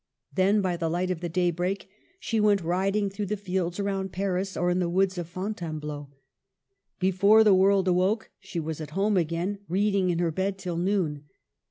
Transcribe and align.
Then, 0.33 0.61
by 0.63 0.77
the 0.77 0.89
light 0.89 1.11
of 1.11 1.19
the 1.21 1.29
daybreak, 1.29 1.87
she 2.19 2.39
went 2.39 2.63
riding 2.63 3.07
through 3.07 3.27
the 3.27 3.37
fields 3.37 3.79
round 3.79 4.11
Paris, 4.11 4.57
or 4.57 4.71
in 4.71 4.79
the 4.79 4.89
woods 4.89 5.15
at 5.19 5.27
Fontainebleau. 5.27 6.09
Before 6.97 7.43
the 7.43 7.53
world 7.53 7.87
awoke 7.87 8.31
she 8.39 8.59
was 8.59 8.81
at 8.81 8.89
home 8.97 9.15
again, 9.15 9.59
reading 9.69 10.09
in 10.09 10.17
her 10.17 10.31
bed 10.31 10.57
till 10.57 10.77
noon. 10.77 11.25